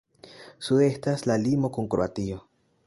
[0.69, 2.45] Sude estas la limo kun Kroatio.